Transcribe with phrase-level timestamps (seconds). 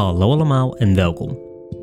[0.00, 1.38] Hallo allemaal en welkom.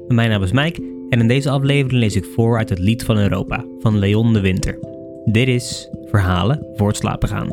[0.08, 3.18] Mijn naam is Mike en in deze aflevering lees ik voor uit het Lied van
[3.18, 4.80] Europa van Leon de Winter.
[5.26, 7.48] Dit is Verhalen voor het slapen gaan.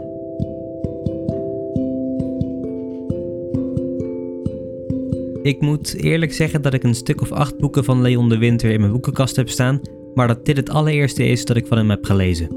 [5.43, 8.71] Ik moet eerlijk zeggen dat ik een stuk of acht boeken van Leon de Winter
[8.71, 9.81] in mijn boekenkast heb staan,
[10.15, 12.49] maar dat dit het allereerste is dat ik van hem heb gelezen.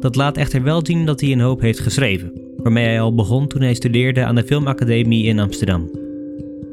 [0.00, 3.48] Dat laat echter wel zien dat hij een hoop heeft geschreven, waarmee hij al begon
[3.48, 6.05] toen hij studeerde aan de Filmacademie in Amsterdam.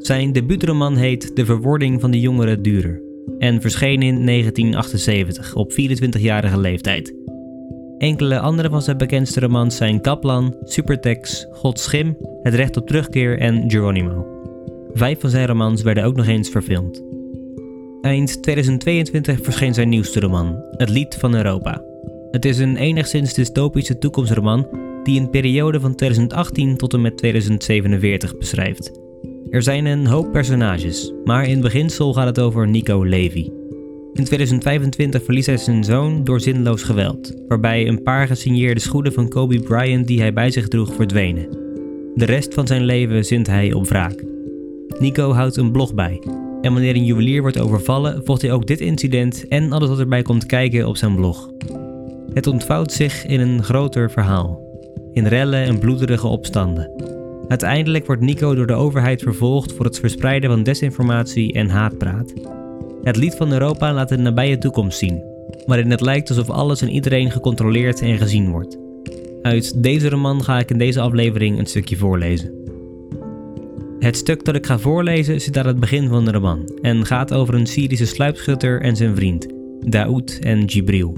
[0.06, 3.02] Zijn debuutroman heet De Verwording van de Jongere Durer
[3.38, 7.14] en verscheen in 1978 op 24-jarige leeftijd.
[7.98, 13.38] Enkele andere van zijn bekendste romans zijn Kaplan, Supertex, Gods Schim, Het Recht op Terugkeer
[13.38, 14.26] en Geronimo.
[14.92, 17.02] Vijf van zijn romans werden ook nog eens verfilmd.
[18.00, 21.84] Eind 2022 verscheen zijn nieuwste roman, Het Lied van Europa.
[22.30, 24.66] Het is een enigszins dystopische toekomstroman
[25.02, 29.03] die een periode van 2018 tot en met 2047 beschrijft.
[29.54, 33.50] Er zijn een hoop personages, maar in beginsel gaat het over Nico Levy.
[34.12, 39.28] In 2025 verliest hij zijn zoon door zinloos geweld, waarbij een paar gesigneerde schoenen van
[39.28, 41.48] Kobe Bryant die hij bij zich droeg verdwenen.
[42.14, 44.24] De rest van zijn leven zint hij op wraak.
[44.98, 46.22] Nico houdt een blog bij,
[46.60, 50.22] en wanneer een juwelier wordt overvallen, volgt hij ook dit incident en alles wat erbij
[50.22, 51.50] komt kijken op zijn blog.
[52.32, 54.60] Het ontvouwt zich in een groter verhaal,
[55.12, 57.13] in rellen en bloederige opstanden.
[57.48, 62.32] Uiteindelijk wordt Nico door de overheid vervolgd voor het verspreiden van desinformatie en haatpraat.
[63.02, 65.22] Het lied van Europa laat de nabije toekomst zien,
[65.66, 68.78] waarin het lijkt alsof alles en iedereen gecontroleerd en gezien wordt.
[69.42, 72.62] Uit deze roman ga ik in deze aflevering een stukje voorlezen.
[73.98, 77.32] Het stuk dat ik ga voorlezen zit aan het begin van de roman en gaat
[77.32, 79.46] over een Syrische sluipschutter en zijn vriend,
[79.80, 81.16] Daoud en Jibril.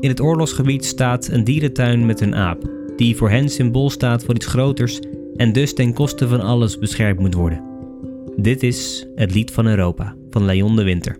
[0.00, 4.34] In het oorlogsgebied staat een dierentuin met een aap, die voor hen symbool staat voor
[4.34, 5.00] iets groters
[5.38, 7.64] en dus ten koste van alles beschermd moet worden.
[8.36, 11.18] Dit is Het Lied van Europa van Leon de Winter.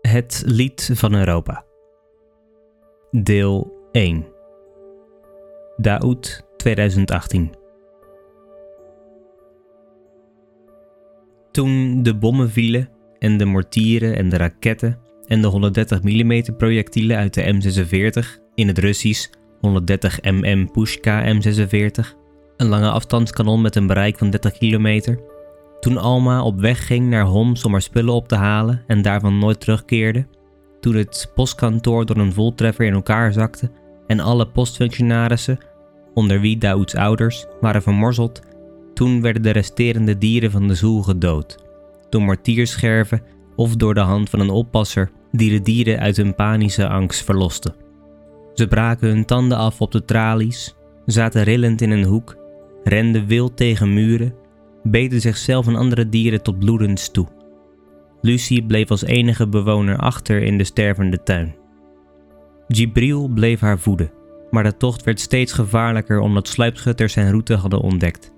[0.00, 1.64] Het Lied van Europa.
[3.10, 4.26] Deel 1.
[5.76, 7.54] Daoud 2018.
[11.50, 17.16] Toen de bommen vielen en de mortieren en de raketten en de 130 mm projectielen
[17.16, 19.28] uit de M46 in het Russisch
[19.60, 22.14] 130 mm Pushka M46,
[22.56, 25.20] een lange afstandskanon met een bereik van 30 kilometer.
[25.80, 29.38] Toen Alma op weg ging naar Homs om haar spullen op te halen en daarvan
[29.38, 30.26] nooit terugkeerde.
[30.80, 33.70] Toen het postkantoor door een voltreffer in elkaar zakte
[34.06, 35.58] en alle postfunctionarissen,
[36.14, 38.40] onder wie Daouds ouders, waren vermorzeld.
[38.94, 41.65] Toen werden de resterende dieren van de zoel gedood
[42.10, 43.22] door martierscherven
[43.56, 47.74] of door de hand van een oppasser die de dieren uit hun panische angst verloste.
[48.54, 52.36] Ze braken hun tanden af op de tralies, zaten rillend in een hoek,
[52.84, 54.34] renden wild tegen muren,
[54.82, 57.26] beten zichzelf en andere dieren tot bloedens toe.
[58.20, 61.54] Lucie bleef als enige bewoner achter in de stervende tuin.
[62.68, 64.10] Gibril bleef haar voeden,
[64.50, 68.32] maar de tocht werd steeds gevaarlijker omdat sluipschutters zijn route hadden ontdekt.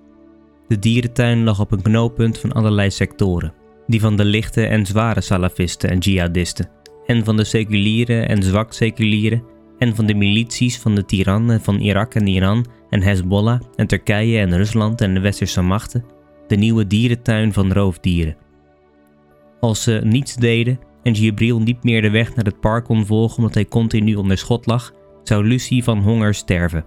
[0.67, 3.53] De dierentuin lag op een knooppunt van allerlei sectoren
[3.89, 6.69] die van de lichte en zware salafisten en jihadisten,
[7.05, 9.43] en van de seculiere en zwak seculiere,
[9.77, 14.39] en van de milities van de tirannen van Irak en Iran en Hezbollah en Turkije
[14.39, 16.05] en Rusland en de westerse machten,
[16.47, 18.37] de nieuwe dierentuin van roofdieren.
[19.59, 23.37] Als ze niets deden en Jibril niet meer de weg naar het park kon volgen
[23.37, 26.85] omdat hij continu onder schot lag, zou Lucie van honger sterven.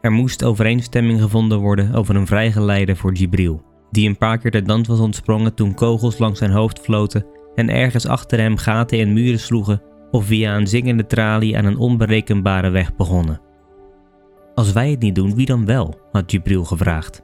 [0.00, 4.62] Er moest overeenstemming gevonden worden over een vrijgeleide voor Jibril die een paar keer de
[4.62, 9.12] dans was ontsprongen toen kogels langs zijn hoofd floten en ergens achter hem gaten in
[9.12, 13.40] muren sloegen of via een zingende tralie aan een onberekenbare weg begonnen.
[14.54, 16.00] Als wij het niet doen, wie dan wel?
[16.12, 17.22] had Jibril gevraagd.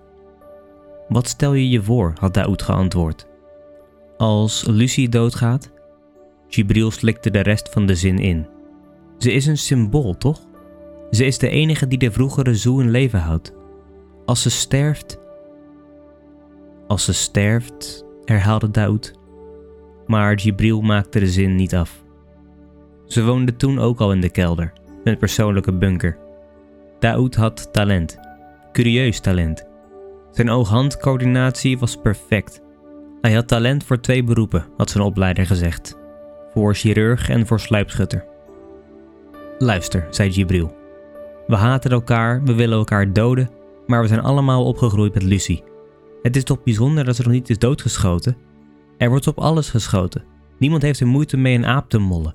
[1.08, 2.12] Wat stel je je voor?
[2.20, 3.26] had Daoud geantwoord.
[4.16, 5.72] Als Lucie doodgaat?
[6.48, 8.46] Jibril slikte de rest van de zin in.
[9.18, 10.40] Ze is een symbool, toch?
[11.10, 13.52] Ze is de enige die de vroegere zoe in leven houdt.
[14.24, 15.18] Als ze sterft,
[16.86, 19.12] als ze sterft, herhaalde Daoud.
[20.06, 22.04] Maar Jibril maakte de zin niet af.
[23.06, 24.72] Ze woonde toen ook al in de kelder,
[25.04, 26.18] een persoonlijke bunker.
[26.98, 28.18] Daoud had talent,
[28.72, 29.64] curieus talent.
[30.30, 32.60] Zijn oog-handcoördinatie was perfect.
[33.20, 35.98] Hij had talent voor twee beroepen, had zijn opleider gezegd:
[36.52, 38.24] voor chirurg en voor sluipschutter.
[39.58, 40.74] Luister, zei Jibril.
[41.46, 43.50] We haten elkaar, we willen elkaar doden,
[43.86, 45.62] maar we zijn allemaal opgegroeid met Lucie.
[46.26, 48.36] Het is toch bijzonder dat ze nog niet is doodgeschoten?
[48.98, 50.24] Er wordt op alles geschoten.
[50.58, 52.34] Niemand heeft er moeite mee een aap te mollen.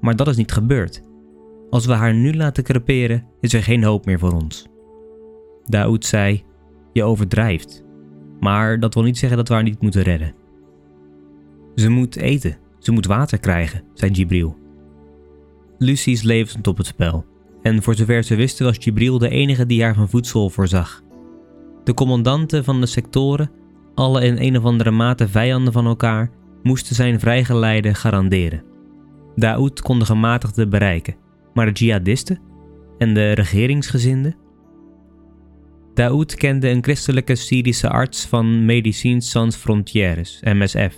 [0.00, 1.02] Maar dat is niet gebeurd.
[1.70, 4.66] Als we haar nu laten creperen, is er geen hoop meer voor ons.
[5.66, 6.42] Daoud zei:
[6.92, 7.84] Je overdrijft.
[8.40, 10.34] Maar dat wil niet zeggen dat we haar niet moeten redden.
[11.74, 14.56] Ze moet eten, ze moet water krijgen, zei Jibril.
[15.78, 17.24] Lucie's leven stond op het spel.
[17.62, 21.02] En voor zover ze wisten was Jibril de enige die haar van voedsel voorzag.
[21.84, 23.50] De commandanten van de sectoren,
[23.94, 26.30] alle in een of andere mate vijanden van elkaar,
[26.62, 28.64] moesten zijn vrijgeleide garanderen.
[29.34, 31.16] Daoud kon de gematigden bereiken,
[31.54, 32.40] maar de jihadisten
[32.98, 34.36] en de regeringsgezinden?
[35.94, 40.96] Daoud kende een christelijke Syrische arts van Médecins Sans Frontières, MSF,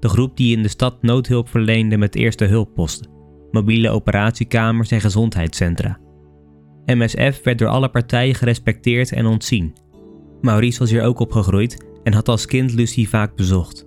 [0.00, 3.10] de groep die in de stad noodhulp verleende met eerste hulpposten,
[3.50, 5.98] mobiele operatiekamers en gezondheidscentra.
[6.86, 9.74] MSF werd door alle partijen gerespecteerd en ontzien.
[10.42, 13.86] Maurice was hier ook opgegroeid en had als kind Lucie vaak bezocht.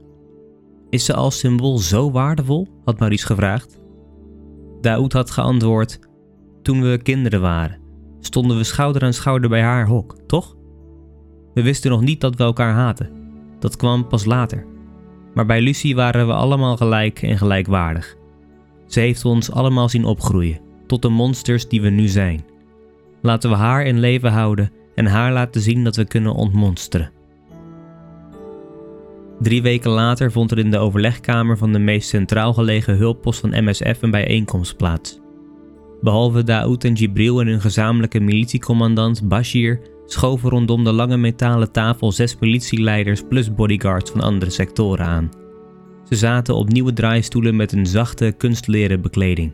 [0.90, 2.68] Is ze als symbool zo waardevol?
[2.86, 3.80] had Maurice gevraagd.
[4.82, 6.00] Daoud had geantwoord:
[6.62, 7.80] Toen we kinderen waren,
[8.20, 10.56] stonden we schouder aan schouder bij haar hok, toch?
[11.54, 13.10] We wisten nog niet dat we elkaar haten.
[13.60, 14.66] Dat kwam pas later.
[15.34, 18.16] Maar bij Lucie waren we allemaal gelijk en gelijkwaardig.
[18.88, 22.46] Ze heeft ons allemaal zien opgroeien, tot de monsters die we nu zijn.
[23.22, 27.12] Laten we haar in leven houden en haar laten zien dat we kunnen ontmonsteren.
[29.40, 33.64] Drie weken later vond er in de overlegkamer van de meest centraal gelegen hulppost van
[33.64, 35.20] MSF een bijeenkomst plaats.
[36.02, 42.12] Behalve Daoud en Jibril en hun gezamenlijke militiecommandant Bashir schoven rondom de lange metalen tafel
[42.12, 45.32] zes politieleiders plus bodyguards van andere sectoren aan.
[46.10, 49.54] Ze zaten op nieuwe draaistoelen met een zachte, kunstleren bekleding.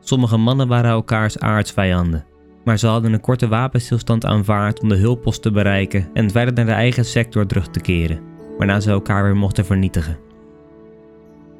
[0.00, 2.24] Sommige mannen waren elkaars aardsvijanden,
[2.64, 6.64] maar ze hadden een korte wapenstilstand aanvaard om de hulppost te bereiken en verder naar
[6.64, 8.20] de eigen sector terug te keren,
[8.58, 10.18] waarna ze elkaar weer mochten vernietigen.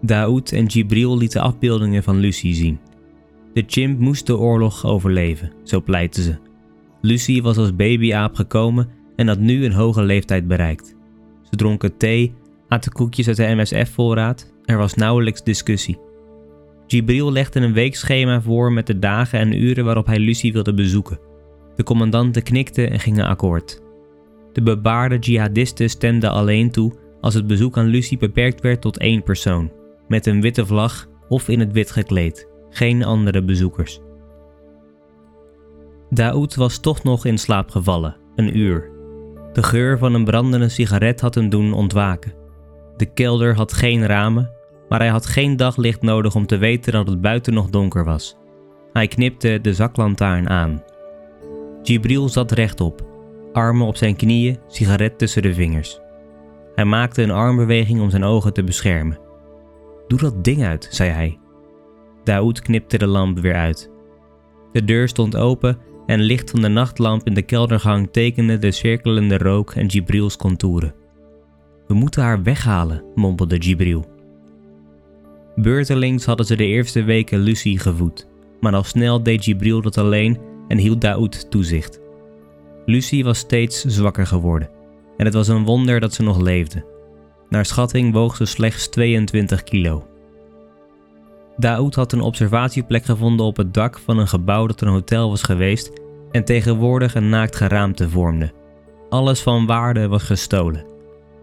[0.00, 2.81] Daoud en Jibril lieten afbeeldingen van Lucie zien.
[3.52, 6.37] De chimp moest de oorlog overleven, zo pleitten ze.
[7.00, 10.96] Lucie was als babyaap gekomen en had nu een hoge leeftijd bereikt.
[11.43, 12.34] Ze dronken thee,
[12.69, 15.99] aten koekjes uit de MSF-voorraad, er was nauwelijks discussie.
[16.93, 21.19] Jibril legde een weekschema voor met de dagen en uren waarop hij Lucie wilde bezoeken.
[21.77, 23.81] De commandanten knikten en gingen akkoord.
[24.53, 29.23] De bebaarde jihadisten stemden alleen toe als het bezoek aan Lucie beperkt werd tot één
[29.23, 29.73] persoon,
[30.09, 34.00] met een witte vlag of in het wit gekleed, geen andere bezoekers.
[36.11, 38.91] Daoud was toch nog in slaap gevallen, een uur.
[39.53, 42.35] De geur van een brandende sigaret had hem doen ontwaken.
[42.97, 44.50] De kelder had geen ramen,
[44.93, 48.37] maar hij had geen daglicht nodig om te weten dat het buiten nog donker was.
[48.93, 50.83] Hij knipte de zaklantaarn aan.
[51.83, 53.06] Jibril zat rechtop,
[53.53, 56.00] armen op zijn knieën, sigaret tussen de vingers.
[56.75, 59.19] Hij maakte een armbeweging om zijn ogen te beschermen.
[60.09, 61.38] Doe dat ding uit, zei hij.
[62.25, 63.91] Daoud knipte de lamp weer uit.
[64.73, 69.38] De deur stond open en licht van de nachtlamp in de keldergang tekende de cirkelende
[69.38, 70.95] rook en Jibrils contouren.
[71.87, 74.12] We moeten haar weghalen, mompelde Jibril.
[75.56, 78.26] Beurtelings hadden ze de eerste weken Lucie gevoed,
[78.60, 80.38] maar al snel deed Jibril dat alleen
[80.69, 82.00] en hield Daoud toezicht.
[82.87, 84.70] Lucie was steeds zwakker geworden
[85.16, 86.84] en het was een wonder dat ze nog leefde.
[87.49, 90.06] Naar schatting woog ze slechts 22 kilo.
[91.56, 95.42] Daoud had een observatieplek gevonden op het dak van een gebouw dat een hotel was
[95.42, 95.92] geweest
[96.30, 98.52] en tegenwoordig een naakt geraamte vormde.
[99.09, 100.85] Alles van waarde was gestolen.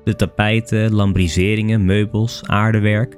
[0.04, 3.18] De tapijten, lambriseringen, meubels, aardewerk.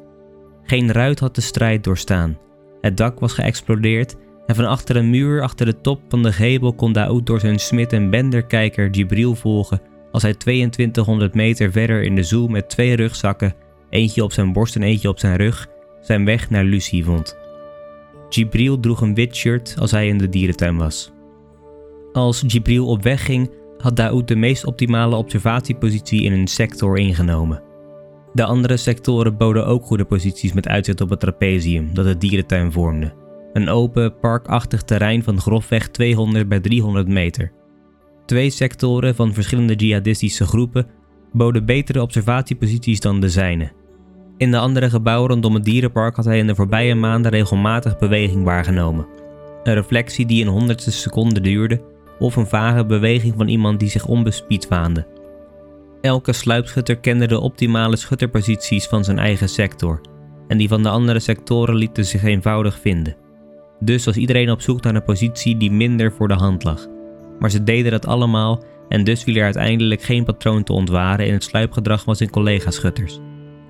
[0.63, 2.38] Geen ruit had de strijd doorstaan.
[2.82, 4.15] Het dak was geëxplodeerd
[4.46, 7.60] en van achter een muur achter de top van de gevel kon Daoud door zijn
[7.60, 12.96] smid en benderkijker Jibril volgen als hij 2200 meter verder in de zoel met twee
[12.96, 13.53] rugzakken,
[13.89, 15.68] eentje op zijn borst en eentje op zijn rug,
[16.01, 17.38] zijn weg naar Lucie vond.
[18.30, 21.12] Jibril droeg een wit shirt als hij in de dierentuin was.
[22.12, 27.63] Als Jibril op weg ging, had Daoud de meest optimale observatiepositie in een sector ingenomen.
[28.33, 32.71] De andere sectoren boden ook goede posities met uitzicht op het trapezium dat de dierentuin
[32.71, 33.13] vormde.
[33.53, 37.51] Een open, parkachtig terrein van grofweg 200 bij 300 meter.
[38.25, 40.88] Twee sectoren van verschillende jihadistische groepen
[41.31, 43.71] boden betere observatieposities dan de zijne.
[44.38, 48.43] In de andere gebouwen rondom het dierenpark had hij in de voorbije maanden regelmatig beweging
[48.43, 49.07] waargenomen.
[49.63, 51.81] Een reflectie die een honderdste seconde duurde,
[52.19, 55.07] of een vage beweging van iemand die zich onbespied waande.
[56.01, 60.01] Elke sluipschutter kende de optimale schutterposities van zijn eigen sector,
[60.48, 63.15] en die van de andere sectoren lieten zich eenvoudig vinden.
[63.79, 66.88] Dus was iedereen op zoek naar een positie die minder voor de hand lag.
[67.39, 71.34] Maar ze deden dat allemaal en dus viel er uiteindelijk geen patroon te ontwaren in
[71.34, 73.20] het sluipgedrag van zijn collega-schutters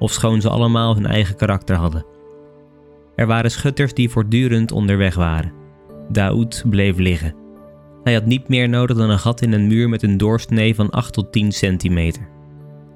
[0.01, 2.05] ofschoon ze allemaal hun eigen karakter hadden.
[3.15, 5.53] Er waren schutters die voortdurend onderweg waren.
[6.09, 7.35] Daoud bleef liggen.
[8.03, 10.89] Hij had niet meer nodig dan een gat in een muur met een doorsnee van
[10.89, 12.29] 8 tot 10 centimeter.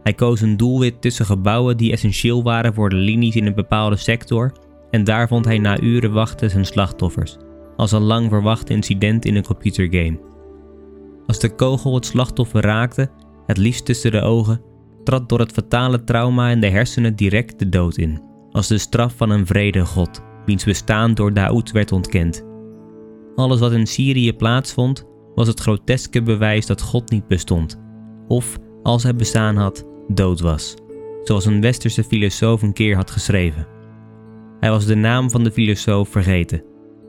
[0.04, 3.96] Hij koos een doelwit tussen gebouwen die essentieel waren voor de linies in een bepaalde
[3.96, 4.52] sector
[4.92, 7.38] en daar vond hij na uren wachten zijn slachtoffers,
[7.76, 10.20] als een lang verwacht incident in een computergame.
[11.26, 13.10] Als de kogel het slachtoffer raakte,
[13.46, 14.62] het liefst tussen de ogen,
[15.04, 18.22] trad door het fatale trauma in de hersenen direct de dood in,
[18.52, 22.46] als de straf van een vrede god, wiens bestaan door Daoud werd ontkend.
[23.36, 27.82] Alles wat in Syrië plaatsvond, was het groteske bewijs dat God niet bestond,
[28.28, 30.76] of, als hij bestaan had, dood was,
[31.24, 33.68] zoals een westerse filosoof een keer had geschreven.
[34.60, 36.64] Hij was de naam van de filosoof vergeten,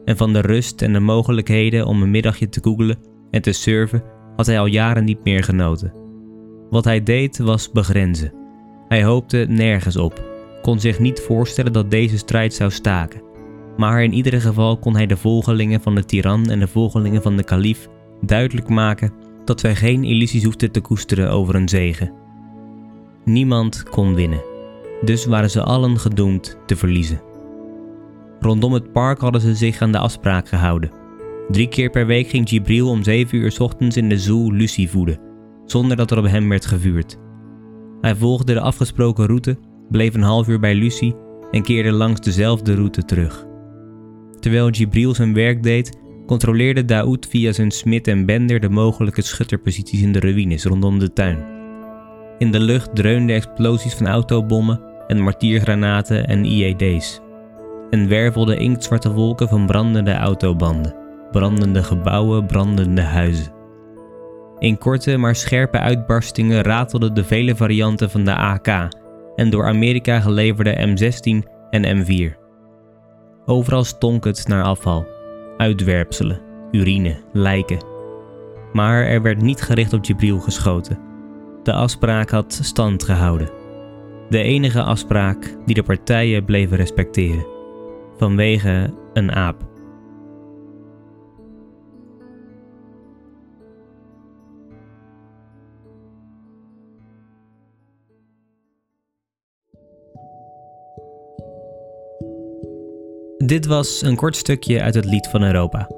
[0.05, 2.99] en van de rust en de mogelijkheden om een middagje te googelen
[3.31, 4.03] en te surfen
[4.37, 5.93] had hij al jaren niet meer genoten.
[6.71, 8.33] Wat hij deed was begrenzen.
[8.89, 10.25] Hij hoopte nergens op,
[10.63, 13.26] kon zich niet voorstellen dat deze strijd zou staken.
[13.77, 17.37] Maar in ieder geval kon hij de volgelingen van de tiran en de volgelingen van
[17.37, 17.89] de kalif
[18.21, 19.13] duidelijk maken
[19.45, 22.13] dat wij geen illusies hoefden te koesteren over een zegen.
[23.25, 24.43] Niemand kon winnen,
[25.05, 27.21] dus waren ze allen gedoemd te verliezen.
[28.41, 30.91] Rondom het park hadden ze zich aan de afspraak gehouden.
[31.49, 35.21] Drie keer per week ging Jibril om 7 uur ochtends in de zoo Lucy voeden,
[35.65, 37.19] zonder dat er op hem werd gevuurd.
[38.01, 39.59] Hij volgde de afgesproken route,
[39.91, 41.15] bleef een half uur bij Lucy
[41.51, 43.47] en keerde langs dezelfde route terug.
[44.41, 50.03] Terwijl Jibril zijn werk deed, controleerde Daoud via zijn smid en bender de mogelijke schutterposities
[50.03, 51.45] in de ruïnes rondom de tuin.
[52.39, 57.21] In de lucht dreunden explosies van autobommen en martiergranaten en IED's.
[57.91, 60.95] En wervelden inktzwarte wolken van brandende autobanden,
[61.31, 63.53] brandende gebouwen, brandende huizen.
[64.59, 68.89] In korte maar scherpe uitbarstingen ratelden de vele varianten van de AK
[69.37, 72.46] en door Amerika geleverde M16 en M4.
[73.49, 75.07] Overal stonk het naar afval,
[75.57, 77.85] uitwerpselen, urine, lijken.
[78.73, 80.99] Maar er werd niet gericht op Jibril geschoten.
[81.63, 83.51] De afspraak had stand gehouden.
[84.29, 87.47] De enige afspraak die de partijen bleven respecteren.
[88.17, 89.66] Vanwege een aap.
[103.47, 105.91] Dit was een kort stukje uit het Lied van Europa.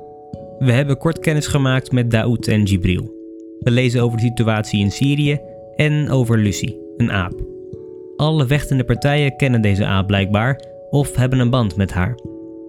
[0.58, 3.02] We hebben kort kennis gemaakt met Daoud en Jibril.
[3.60, 5.40] We lezen over de situatie in Syrië
[5.76, 7.32] en over Lucy, een aap.
[8.16, 12.18] Alle vechtende partijen kennen deze aap blijkbaar of hebben een band met haar.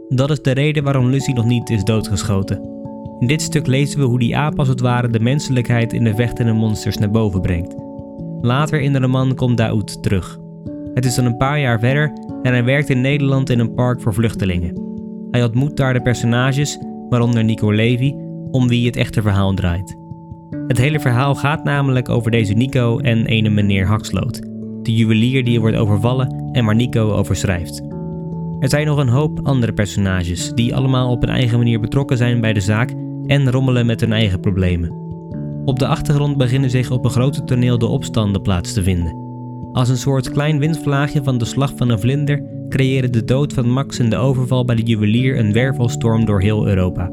[0.10, 2.62] Dat is de reden waarom Lucy nog niet is doodgeschoten.
[3.20, 6.16] In dit stuk lezen we hoe die aap als het ware de menselijkheid in de
[6.16, 7.76] vechtende monsters naar boven brengt.
[8.42, 10.40] Later in de roman komt Daoud terug.
[11.00, 14.02] Het is dan een paar jaar verder en hij werkt in Nederland in een park
[14.02, 14.82] voor vluchtelingen.
[15.32, 16.80] Hij ontmoet daar de personages,
[17.10, 18.14] waaronder Nico Levy,
[18.52, 19.98] om wie het echte verhaal draait.
[20.68, 24.42] Het hele verhaal gaat namelijk over deze Nico en ene meneer Haksloot,
[24.82, 27.82] de juwelier die wordt overvallen en waar Nico over schrijft.
[28.60, 32.42] Er zijn nog een hoop andere personages die allemaal op een eigen manier betrokken zijn
[32.42, 32.94] bij de zaak
[33.26, 34.92] en rommelen met hun eigen problemen.
[35.66, 39.29] Op de achtergrond beginnen zich op een grote toneel de opstanden plaats te vinden.
[39.72, 43.70] Als een soort klein windvlaagje van de slag van een vlinder creëren de dood van
[43.70, 47.12] Max en de overval bij de juwelier een wervelstorm door heel Europa.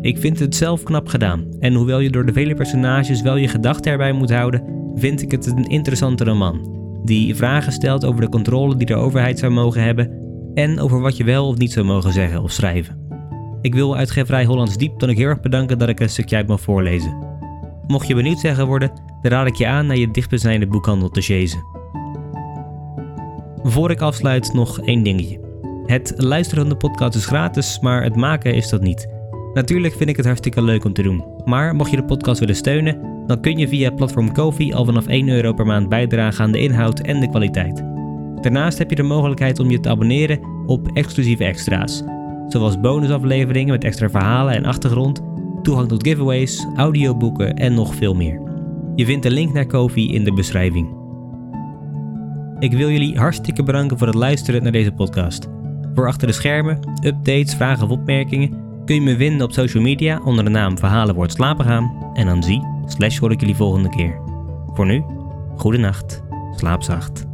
[0.00, 3.48] Ik vind het zelf knap gedaan en hoewel je door de vele personages wel je
[3.48, 6.78] gedachten erbij moet houden, vind ik het een interessante roman.
[7.04, 10.10] Die vragen stelt over de controle die de overheid zou mogen hebben
[10.54, 13.08] en over wat je wel of niet zou mogen zeggen of schrijven.
[13.60, 16.46] Ik wil uitgeverij Hollands Diep dan ook heel erg bedanken dat ik een stukje uit
[16.46, 17.29] mag voorlezen.
[17.90, 18.90] Mocht je benieuwd zijn geworden,
[19.22, 21.64] dan raad ik je aan naar je dichtstbijzijnde boekhandel te chasen.
[23.62, 25.40] Voor ik afsluit nog één dingetje.
[25.86, 29.08] Het luisteren van de podcast is gratis, maar het maken is dat niet.
[29.54, 31.24] Natuurlijk vind ik het hartstikke leuk om te doen.
[31.44, 35.06] Maar mocht je de podcast willen steunen, dan kun je via platform Kofi al vanaf
[35.06, 37.84] 1 euro per maand bijdragen aan de inhoud en de kwaliteit.
[38.40, 42.02] Daarnaast heb je de mogelijkheid om je te abonneren op exclusieve extra's,
[42.48, 45.22] zoals bonusafleveringen met extra verhalen en achtergrond,
[45.62, 48.40] toegang tot giveaways, audioboeken en nog veel meer.
[48.94, 50.98] Je vindt de link naar Kofi in de beschrijving.
[52.58, 55.48] Ik wil jullie hartstikke bedanken voor het luisteren naar deze podcast.
[55.94, 60.20] Voor achter de schermen, updates, vragen of opmerkingen kun je me vinden op social media
[60.24, 62.10] onder de naam Verhalen wordt slapen gaan.
[62.14, 64.20] En dan zie, slash hoor ik jullie volgende keer.
[64.66, 65.04] Voor nu,
[65.56, 66.22] goede nacht,
[66.56, 67.29] slaap zacht.